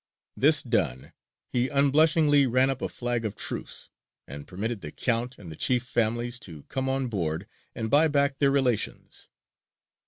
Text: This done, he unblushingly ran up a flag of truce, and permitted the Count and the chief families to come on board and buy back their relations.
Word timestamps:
This 0.35 0.63
done, 0.63 1.13
he 1.53 1.69
unblushingly 1.69 2.47
ran 2.47 2.71
up 2.71 2.81
a 2.81 2.89
flag 2.89 3.23
of 3.23 3.35
truce, 3.35 3.91
and 4.27 4.47
permitted 4.47 4.81
the 4.81 4.91
Count 4.91 5.37
and 5.37 5.51
the 5.51 5.55
chief 5.55 5.83
families 5.83 6.39
to 6.39 6.63
come 6.63 6.89
on 6.89 7.05
board 7.07 7.47
and 7.75 7.87
buy 7.91 8.07
back 8.07 8.39
their 8.39 8.49
relations. 8.49 9.29